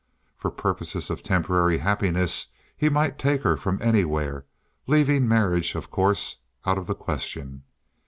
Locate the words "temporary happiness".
1.21-2.47